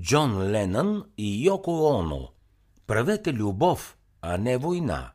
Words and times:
Джон 0.00 0.50
Ленън 0.50 1.04
и 1.18 1.46
Йоко 1.46 1.70
Оно. 1.70 2.28
Правете 2.86 3.32
любов, 3.32 3.96
а 4.22 4.38
не 4.38 4.56
война. 4.56 5.12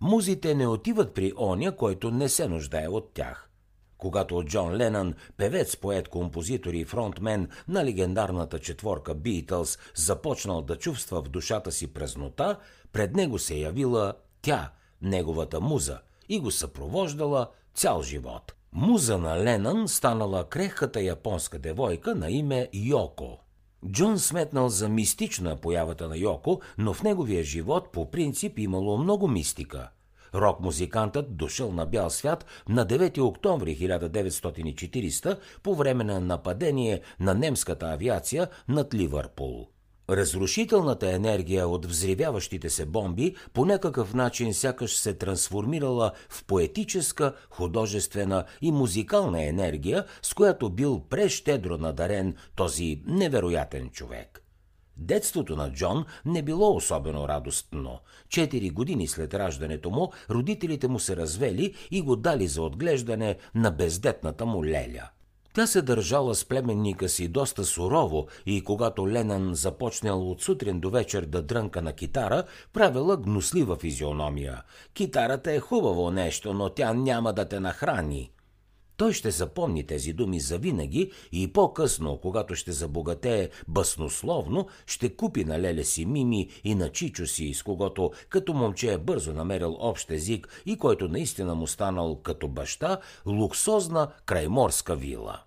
Музите 0.00 0.54
не 0.54 0.66
отиват 0.66 1.14
при 1.14 1.32
оня, 1.38 1.76
който 1.76 2.10
не 2.10 2.28
се 2.28 2.48
нуждае 2.48 2.88
от 2.88 3.12
тях. 3.14 3.50
Когато 3.98 4.44
Джон 4.44 4.76
Ленън, 4.76 5.14
певец, 5.36 5.76
поет, 5.76 6.08
композитор 6.08 6.72
и 6.72 6.84
фронтмен 6.84 7.48
на 7.68 7.84
легендарната 7.84 8.58
четворка 8.58 9.14
Beatles, 9.14 9.78
започнал 9.94 10.62
да 10.62 10.76
чувства 10.76 11.22
в 11.22 11.28
душата 11.28 11.72
си 11.72 11.92
празнота, 11.92 12.58
пред 12.92 13.16
него 13.16 13.38
се 13.38 13.54
явила 13.54 14.14
тя, 14.42 14.72
неговата 15.02 15.60
муза, 15.60 15.98
и 16.28 16.40
го 16.40 16.50
съпровождала 16.50 17.50
цял 17.74 18.02
живот. 18.02 18.54
Муза 18.72 19.18
на 19.18 19.44
Ленън 19.44 19.88
станала 19.88 20.48
крехката 20.48 21.02
японска 21.02 21.58
девойка 21.58 22.14
на 22.14 22.30
име 22.30 22.68
Йоко. 22.72 23.38
Джон 23.86 24.18
сметнал 24.18 24.68
за 24.68 24.88
мистична 24.88 25.56
появата 25.56 26.08
на 26.08 26.16
Йоко, 26.16 26.60
но 26.78 26.94
в 26.94 27.02
неговия 27.02 27.44
живот 27.44 27.92
по 27.92 28.10
принцип 28.10 28.58
имало 28.58 28.98
много 28.98 29.28
мистика. 29.28 29.90
Рок-музикантът 30.34 31.36
дошъл 31.36 31.72
на 31.72 31.86
бял 31.86 32.10
свят 32.10 32.44
на 32.68 32.86
9 32.86 33.18
октомври 33.22 33.78
1940 33.78 35.38
по 35.62 35.74
време 35.74 36.04
на 36.04 36.20
нападение 36.20 37.00
на 37.20 37.34
немската 37.34 37.86
авиация 37.86 38.48
над 38.68 38.94
Ливърпул. 38.94 39.68
Разрушителната 40.10 41.12
енергия 41.12 41.68
от 41.68 41.86
взривяващите 41.86 42.70
се 42.70 42.86
бомби 42.86 43.36
по 43.52 43.64
някакъв 43.64 44.14
начин 44.14 44.54
сякаш 44.54 44.96
се 44.96 45.14
трансформирала 45.14 46.12
в 46.28 46.44
поетическа, 46.44 47.34
художествена 47.50 48.44
и 48.62 48.72
музикална 48.72 49.44
енергия, 49.44 50.04
с 50.22 50.34
която 50.34 50.70
бил 50.70 51.00
прещедро 51.10 51.78
надарен 51.78 52.34
този 52.54 53.02
невероятен 53.06 53.90
човек. 53.90 54.42
Детството 54.96 55.56
на 55.56 55.72
Джон 55.72 56.04
не 56.24 56.42
било 56.42 56.76
особено 56.76 57.28
радостно. 57.28 57.98
Четири 58.28 58.70
години 58.70 59.06
след 59.06 59.34
раждането 59.34 59.90
му, 59.90 60.12
родителите 60.30 60.88
му 60.88 60.98
се 60.98 61.16
развели 61.16 61.74
и 61.90 62.02
го 62.02 62.16
дали 62.16 62.46
за 62.46 62.62
отглеждане 62.62 63.36
на 63.54 63.70
бездетната 63.70 64.46
му 64.46 64.64
леля– 64.64 65.08
тя 65.54 65.66
се 65.66 65.82
държала 65.82 66.34
с 66.34 66.44
племенника 66.44 67.08
си 67.08 67.28
доста 67.28 67.64
сурово 67.64 68.26
и 68.46 68.64
когато 68.64 69.08
Ленън 69.08 69.54
започнал 69.54 70.30
от 70.30 70.42
сутрин 70.42 70.80
до 70.80 70.90
вечер 70.90 71.22
да 71.22 71.42
дрънка 71.42 71.82
на 71.82 71.92
китара, 71.92 72.44
правила 72.72 73.16
гнослива 73.16 73.76
физиономия. 73.76 74.62
Китарата 74.94 75.52
е 75.52 75.60
хубаво 75.60 76.10
нещо, 76.10 76.54
но 76.54 76.68
тя 76.68 76.92
няма 76.92 77.32
да 77.32 77.44
те 77.44 77.60
нахрани. 77.60 78.30
Той 79.00 79.12
ще 79.12 79.30
запомни 79.30 79.86
тези 79.86 80.12
думи 80.12 80.40
завинаги 80.40 81.12
и 81.32 81.52
по-късно, 81.52 82.18
когато 82.22 82.54
ще 82.54 82.72
забогатее 82.72 83.48
баснословно, 83.68 84.66
ще 84.86 85.16
купи 85.16 85.44
на 85.44 85.60
леле 85.60 85.84
си 85.84 86.06
Мими 86.06 86.48
и 86.64 86.74
на 86.74 86.92
Чичо 86.92 87.26
си, 87.26 87.54
с 87.54 87.62
когото 87.62 88.10
като 88.28 88.54
момче 88.54 88.92
е 88.92 88.98
бързо 88.98 89.32
намерил 89.32 89.76
общ 89.80 90.10
език 90.10 90.62
и 90.66 90.76
който 90.76 91.08
наистина 91.08 91.54
му 91.54 91.66
станал 91.66 92.20
като 92.22 92.48
баща, 92.48 92.98
луксозна 93.26 94.12
крайморска 94.26 94.96
вила 94.96 95.42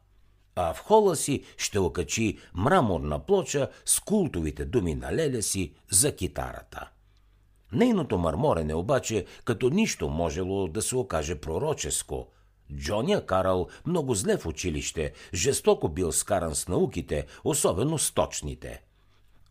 а 0.55 0.73
в 0.73 0.79
хола 0.79 1.15
си 1.15 1.43
ще 1.57 1.79
окачи 1.79 2.37
мраморна 2.55 3.19
плоча 3.19 3.69
с 3.85 3.99
култовите 3.99 4.65
думи 4.65 4.95
на 4.95 5.13
леля 5.15 5.41
си 5.41 5.73
за 5.91 6.15
китарата. 6.15 6.89
Нейното 7.71 8.17
мърморене 8.17 8.73
обаче 8.73 9.25
като 9.45 9.69
нищо 9.69 10.09
можело 10.09 10.67
да 10.67 10.81
се 10.81 10.95
окаже 10.95 11.35
пророческо– 11.35 12.27
Джони 12.75 13.13
е 13.13 13.25
карал 13.25 13.67
много 13.85 14.15
зле 14.15 14.37
в 14.37 14.45
училище, 14.45 15.13
жестоко 15.33 15.89
бил 15.89 16.11
скаран 16.11 16.55
с 16.55 16.67
науките, 16.67 17.25
особено 17.43 17.97
с 17.97 18.11
точните. 18.11 18.81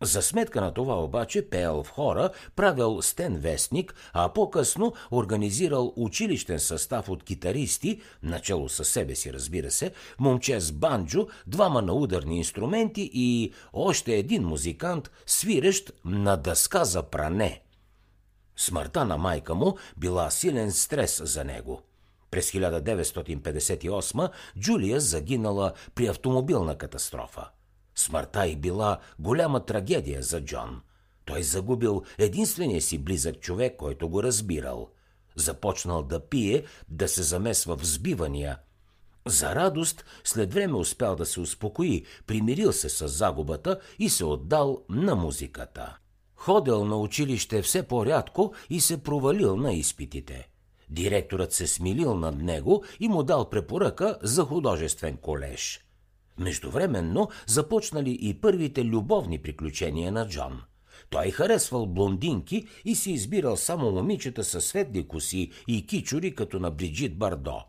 За 0.02 0.22
сметка 0.22 0.60
на 0.60 0.74
това 0.74 1.05
обаче 1.05 1.48
пеел 1.48 1.83
в 1.83 1.88
хора, 1.88 2.30
правил 2.56 3.02
стен 3.02 3.36
вестник, 3.36 3.94
а 4.12 4.28
по-късно 4.28 4.92
организирал 5.10 5.92
училищен 5.96 6.60
състав 6.60 7.08
от 7.08 7.22
китаристи, 7.24 8.01
начало 8.22 8.68
със 8.68 8.89
себе 8.89 9.14
си 9.14 9.33
разбира 9.33 9.70
се, 9.70 9.92
момче 10.18 10.61
с 10.61 10.72
банджо, 10.72 11.27
двама 11.46 11.83
на 11.83 11.92
ударни 11.92 12.39
инструменти 12.39 13.11
и 13.14 13.52
още 13.72 14.14
един 14.14 14.42
музикант, 14.42 15.11
свирещ 15.27 15.92
на 16.05 16.36
дъска 16.36 16.84
за 16.84 17.02
пране. 17.02 17.62
Смъртта 18.56 19.05
на 19.05 19.18
майка 19.18 19.55
му 19.55 19.77
била 19.96 20.30
силен 20.30 20.72
стрес 20.72 21.22
за 21.24 21.45
него– 21.45 21.83
през 22.33 22.53
1958 22.53 24.31
Джулия 24.59 25.01
загинала 25.01 25.73
при 25.95 26.07
автомобилна 26.07 26.79
катастрофа. 26.79 27.48
Смъртта 27.95 28.47
й 28.47 28.57
била 28.57 28.98
голяма 29.19 29.65
трагедия 29.65 30.23
за 30.23 30.45
Джон. 30.45 30.81
Той 31.25 31.43
загубил 31.43 32.03
единствения 32.19 32.83
си 32.83 32.98
близък 32.98 33.41
човек, 33.41 33.77
който 33.77 34.09
го 34.09 34.23
разбирал. 34.23 34.91
Започнал 35.37 36.03
да 36.03 36.29
пие, 36.29 36.65
да 36.89 37.09
се 37.09 37.23
замесва 37.23 37.77
в 37.77 37.87
сбивания. 37.87 38.59
За 39.27 39.55
радост, 39.55 40.05
след 40.25 40.55
време 40.55 40.75
успял 40.75 41.17
да 41.17 41.27
се 41.27 41.41
успокои, 41.41 42.05
примирил 42.27 42.73
се 42.73 42.89
с 42.89 43.09
загубата 43.09 43.81
и 43.99 44.09
се 44.09 44.25
отдал 44.25 44.85
на 44.89 45.14
музиката. 45.14 45.97
Ходил 46.37 46.85
на 46.85 46.97
училище 46.97 47.63
все 47.63 47.83
по-рядко 47.83 48.55
и 48.70 48.81
се 48.81 49.03
провалил 49.03 49.57
на 49.57 49.73
изпитите– 49.73 50.49
Директорът 50.92 51.53
се 51.53 51.67
смилил 51.67 52.14
над 52.14 52.42
него 52.42 52.85
и 53.01 53.08
му 53.08 53.23
дал 53.23 53.51
препоръка 53.51 54.17
за 54.23 54.42
художествен 54.42 55.17
колеж. 55.17 55.80
Междувременно 56.39 57.29
започнали 57.47 58.19
и 58.20 58.41
първите 58.41 58.85
любовни 58.85 59.39
приключения 59.39 60.13
на 60.13 60.29
Джон. 60.29 60.63
Той 61.11 61.31
харесвал 61.31 61.86
блондинки 61.86 62.67
и 62.85 62.95
си 62.95 63.11
избирал 63.11 63.57
само 63.57 63.91
момичета 63.91 64.45
със 64.45 64.64
светли 64.64 65.08
коси 65.08 65.51
и 65.69 65.86
кичури, 65.86 66.35
като 66.35 66.58
на 66.58 66.70
Бриджит 66.70 67.19
Бардо. 67.19 67.61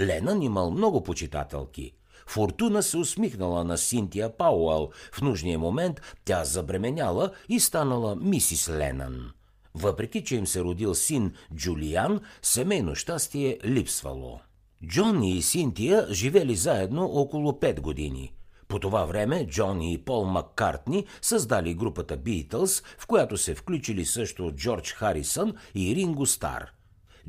Ленън 0.00 0.42
имал 0.42 0.70
много 0.70 1.02
почитателки. 1.02 1.92
Фортуна 2.26 2.82
се 2.82 2.96
усмихнала 2.96 3.64
на 3.64 3.78
Синтия 3.78 4.36
Пауъл. 4.36 4.90
В 5.12 5.22
нужния 5.22 5.58
момент 5.58 6.00
тя 6.24 6.44
забременяла 6.44 7.30
и 7.48 7.60
станала 7.60 8.16
мисис 8.16 8.68
Ленън. 8.68 9.32
Въпреки, 9.78 10.24
че 10.24 10.36
им 10.36 10.46
се 10.46 10.60
родил 10.60 10.94
син 10.94 11.32
Джулиан, 11.54 12.20
семейно 12.42 12.94
щастие 12.94 13.58
липсвало. 13.64 14.40
Джони 14.86 15.36
и 15.36 15.42
Синтия 15.42 16.06
живели 16.10 16.56
заедно 16.56 17.04
около 17.04 17.52
5 17.52 17.80
години. 17.80 18.32
По 18.68 18.78
това 18.78 19.04
време 19.04 19.46
Джони 19.46 19.92
и 19.92 19.98
Пол 19.98 20.24
Маккартни 20.24 21.04
създали 21.22 21.74
групата 21.74 22.18
Beatles, 22.18 22.84
в 22.98 23.06
която 23.06 23.36
се 23.36 23.54
включили 23.54 24.04
също 24.04 24.52
Джордж 24.52 24.92
Харисън 24.92 25.54
и 25.74 25.96
Ринго 25.96 26.26
Стар. 26.26 26.72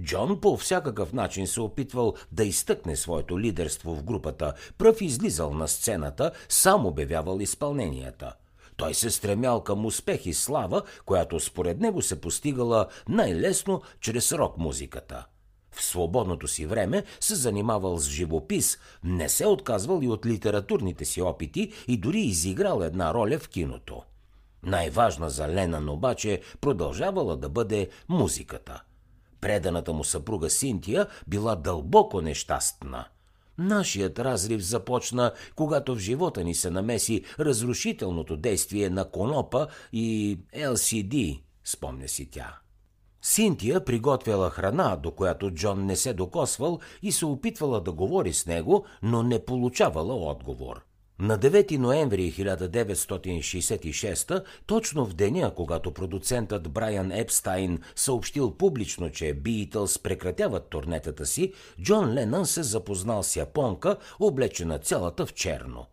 Джон 0.02 0.42
по 0.42 0.58
всякакъв 0.58 1.14
начин 1.14 1.48
се 1.48 1.62
опитвал 1.62 2.14
да 2.32 2.44
изтъкне 2.44 2.96
своето 2.96 3.40
лидерство 3.40 3.96
в 3.96 4.04
групата, 4.04 4.54
пръв 4.78 5.02
излизал 5.02 5.54
на 5.54 5.68
сцената, 5.68 6.32
сам 6.50 6.86
обявявал 6.86 7.40
изпълненията– 7.40 8.34
той 8.78 8.94
се 8.94 9.12
стремял 9.12 9.64
към 9.64 9.86
успех 9.86 10.26
и 10.26 10.34
слава, 10.34 10.82
която 11.06 11.40
според 11.40 11.80
него 11.80 12.02
се 12.02 12.22
постигала 12.22 12.88
най-лесно 13.10 13.82
чрез 14.02 14.32
рок-музиката. 14.32 15.26
В 15.72 15.84
свободното 15.84 16.48
си 16.48 16.66
време 16.66 17.04
се 17.20 17.36
занимавал 17.36 17.98
с 17.98 18.10
живопис, 18.10 18.78
не 19.04 19.30
се 19.30 19.46
отказвал 19.46 20.00
и 20.04 20.08
от 20.08 20.26
литературните 20.26 21.06
си 21.06 21.22
опити 21.22 21.74
и 21.88 21.98
дори 21.98 22.20
изиграл 22.20 22.82
една 22.82 23.14
роля 23.14 23.40
в 23.40 23.50
киното. 23.50 24.04
Най-важна 24.64 25.30
за 25.30 25.48
Ленан 25.48 25.90
обаче 25.90 26.42
продължавала 26.62 27.38
да 27.38 27.50
бъде 27.50 27.90
музиката. 28.10 28.82
Преданата 29.42 29.94
му 29.94 30.04
съпруга 30.04 30.50
Синтия 30.50 31.08
била 31.28 31.56
дълбоко 31.56 32.22
нещастна– 32.22 33.06
Нашият 33.58 34.20
разрив 34.20 34.62
започна, 34.62 35.32
когато 35.56 35.96
в 35.96 36.00
живота 36.00 36.44
ни 36.44 36.56
се 36.56 36.70
намеси 36.70 37.24
разрушителното 37.40 38.38
действие 38.38 38.90
на 38.90 39.10
конопа 39.12 39.68
и 39.94 40.38
LCD, 40.56 41.42
спомня 41.64 42.08
си 42.08 42.30
тя. 42.32 42.60
Синтия 43.22 43.86
приготвяла 43.86 44.50
храна, 44.50 44.96
до 44.96 45.12
която 45.12 45.52
Джон 45.52 45.86
не 45.86 45.96
се 45.96 46.14
докосвал 46.14 46.80
и 47.02 47.12
се 47.12 47.26
опитвала 47.26 47.82
да 47.82 47.92
говори 47.92 48.34
с 48.34 48.46
него, 48.46 48.86
но 49.02 49.24
не 49.24 49.46
получавала 49.46 50.16
отговор. 50.16 50.82
На 51.20 51.40
9 51.40 51.78
ноември 51.78 52.32
1966, 52.32 54.44
точно 54.66 55.06
в 55.06 55.14
деня, 55.14 55.54
когато 55.56 55.94
продуцентът 55.94 56.70
Брайан 56.70 57.12
Епстайн 57.12 57.80
съобщил 57.96 58.58
публично, 58.58 59.12
че 59.12 59.42
Beatles 59.42 60.02
прекратяват 60.02 60.70
турнетата 60.70 61.26
си, 61.26 61.54
Джон 61.82 62.14
Ленън 62.14 62.46
се 62.46 62.64
запознал 62.64 63.24
с 63.24 63.36
японка, 63.36 63.98
облечена 64.20 64.80
цялата 64.80 65.26
в 65.26 65.34
черно. 65.34 65.86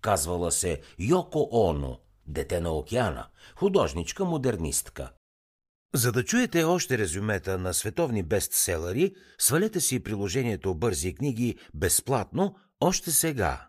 Казвала 0.00 0.52
се 0.52 0.80
Йоко 0.98 1.48
Оно, 1.52 1.98
дете 2.26 2.60
на 2.60 2.72
океана, 2.72 3.26
художничка-модернистка. 3.56 5.08
За 5.94 6.12
да 6.12 6.24
чуете 6.24 6.64
още 6.64 6.98
резюмета 6.98 7.58
на 7.58 7.74
световни 7.74 8.22
бестселери, 8.22 9.14
свалете 9.38 9.80
си 9.80 10.02
приложението 10.02 10.74
Бързи 10.74 11.14
книги 11.14 11.56
безплатно 11.74 12.54
още 12.80 13.10
сега. 13.10 13.68